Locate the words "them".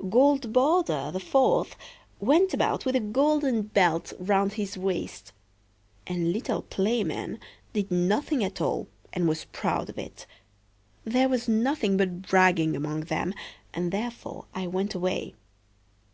13.02-13.34